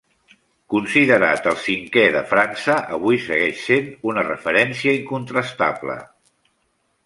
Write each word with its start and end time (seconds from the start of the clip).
Considerat 0.73 1.49
el 1.51 1.57
cinquè 1.65 2.05
de 2.15 2.23
França, 2.33 2.79
avui 2.99 3.21
segueix 3.27 3.61
sent 3.69 3.93
una 4.13 4.27
referència 4.31 4.99
incontrastable. 5.05 6.03